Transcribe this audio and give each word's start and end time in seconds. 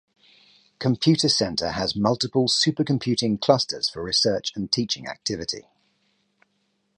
Computer 0.79 1.29
centre 1.29 1.73
has 1.73 1.95
multiple 1.95 2.47
super 2.47 2.83
computing 2.83 3.37
clusters 3.37 3.87
for 3.87 4.01
research 4.01 4.51
and 4.55 4.71
teaching 4.71 5.07
activity. 5.07 5.67